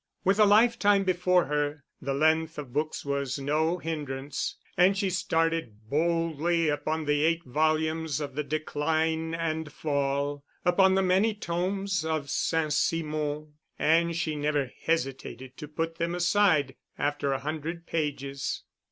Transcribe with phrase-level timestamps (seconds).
[0.23, 5.91] With a lifetime before her, the length of books was no hindrance, and she started
[5.91, 12.31] boldly upon the eight volumes of the Decline and Fall, upon the many tomes of
[12.31, 12.73] St.
[12.73, 18.63] Simon: and she never hesitated to put them aside after a hundred pages.